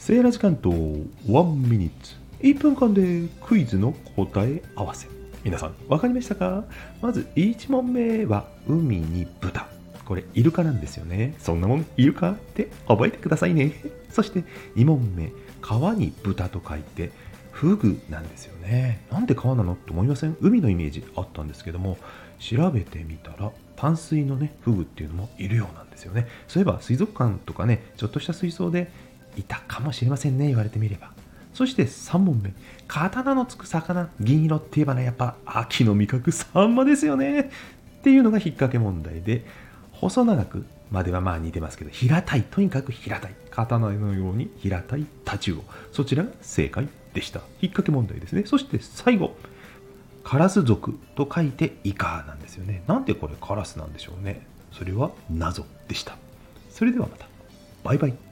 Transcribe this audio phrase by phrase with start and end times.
[0.00, 2.14] セーラー時間と1ミニッツ。
[2.40, 5.08] 1分間でクイズの答え合わせ。
[5.44, 6.64] 皆さん分かりましたか？
[7.02, 9.68] まず1問目は海に豚。
[10.06, 11.34] これイルカなんですよね。
[11.38, 13.74] そんなもんイルカって覚えてくださいね。
[14.10, 14.42] そして
[14.74, 17.10] 2問目川に豚と書いて
[17.52, 19.04] フグなんですよね。
[19.12, 20.36] なんで川なのと思いません？
[20.40, 21.98] 海のイメージあったんですけども
[22.38, 26.26] 調べてみたら淡水のねフグっていうのもいるようなんですよね。
[26.48, 28.90] そういえば水族館とかねちょっとした水槽で
[29.36, 31.12] いたかもしれませんね言われてみれば。
[31.54, 32.52] そして3問目。
[32.88, 37.40] 刀のつく魚銀色って言えばねやっぱ秋の味覚サンマですよね。
[37.40, 37.44] っ
[38.02, 39.44] ていうのが引っ掛け問題で
[39.92, 43.34] 細長くまではまあ似てますけど平たいとにかく平たい。
[43.50, 47.40] 刀のように平たいタチウオそちらが正解でした。
[47.60, 48.44] 引っ掛け問題ですね。
[48.46, 49.36] そして最後。
[50.22, 52.82] カラス族と書いてイカなんですよね。
[52.86, 54.46] なんでこれカラスなんでしょうね。
[54.72, 56.16] それは謎でした。
[56.70, 57.26] それではまた。
[57.82, 58.29] バイバイ。